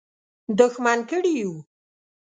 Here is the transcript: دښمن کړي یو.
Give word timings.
دښمن 0.57 0.99
کړي 1.09 1.31
یو. 1.41 1.53